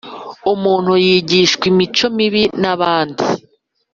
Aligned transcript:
Umuntu 0.53 0.91
yigishwa 1.05 1.63
imico 1.71 2.05
mibi 2.15 2.43
n’abandi. 2.61 3.25